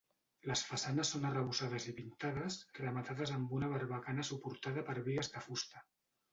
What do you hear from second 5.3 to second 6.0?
de fusta.